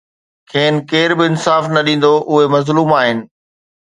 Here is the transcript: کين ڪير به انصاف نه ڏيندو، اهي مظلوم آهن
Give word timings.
کين 0.51 0.73
ڪير 0.89 1.09
به 1.17 1.23
انصاف 1.29 1.63
نه 1.75 1.81
ڏيندو، 1.87 2.13
اهي 2.31 2.45
مظلوم 2.55 2.89
آهن 3.01 3.17